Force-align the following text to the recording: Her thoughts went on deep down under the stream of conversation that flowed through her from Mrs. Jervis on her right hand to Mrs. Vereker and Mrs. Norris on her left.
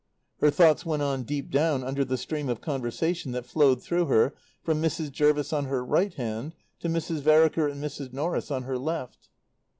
Her 0.39 0.49
thoughts 0.49 0.83
went 0.83 1.03
on 1.03 1.21
deep 1.21 1.51
down 1.51 1.83
under 1.83 2.03
the 2.03 2.17
stream 2.17 2.49
of 2.49 2.59
conversation 2.59 3.33
that 3.33 3.45
flowed 3.45 3.83
through 3.83 4.05
her 4.07 4.33
from 4.63 4.81
Mrs. 4.81 5.11
Jervis 5.11 5.53
on 5.53 5.65
her 5.65 5.85
right 5.85 6.11
hand 6.15 6.55
to 6.79 6.89
Mrs. 6.89 7.19
Vereker 7.21 7.67
and 7.67 7.83
Mrs. 7.83 8.11
Norris 8.11 8.49
on 8.49 8.63
her 8.63 8.79
left. 8.79 9.29